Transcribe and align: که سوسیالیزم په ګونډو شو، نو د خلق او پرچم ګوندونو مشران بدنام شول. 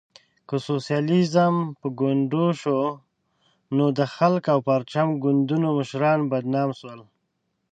که 0.47 0.55
سوسیالیزم 0.67 1.55
په 1.79 1.87
ګونډو 1.99 2.45
شو، 2.61 2.79
نو 3.75 3.85
د 3.97 3.99
خلق 4.15 4.43
او 4.53 4.59
پرچم 4.67 5.07
ګوندونو 5.23 5.67
مشران 5.77 6.19
بدنام 6.31 6.69
شول. 6.79 6.99